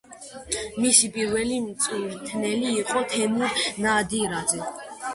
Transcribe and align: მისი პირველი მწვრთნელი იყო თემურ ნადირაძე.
მისი 0.85 1.09
პირველი 1.17 1.59
მწვრთნელი 1.67 2.75
იყო 2.81 3.07
თემურ 3.15 3.65
ნადირაძე. 3.89 4.69